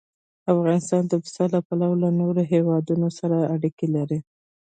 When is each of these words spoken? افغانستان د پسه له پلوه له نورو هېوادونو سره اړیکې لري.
افغانستان 0.53 1.03
د 1.07 1.13
پسه 1.23 1.43
له 1.53 1.59
پلوه 1.67 1.95
له 2.03 2.09
نورو 2.19 2.41
هېوادونو 2.53 3.07
سره 3.19 3.37
اړیکې 3.55 3.87
لري. 3.95 4.19